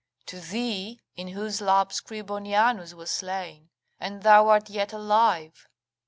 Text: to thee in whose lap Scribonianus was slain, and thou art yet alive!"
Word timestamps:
to 0.25 0.39
thee 0.39 0.99
in 1.15 1.27
whose 1.27 1.61
lap 1.61 1.91
Scribonianus 1.91 2.95
was 2.95 3.11
slain, 3.11 3.69
and 3.99 4.23
thou 4.23 4.47
art 4.47 4.67
yet 4.67 4.91
alive!" 4.91 5.67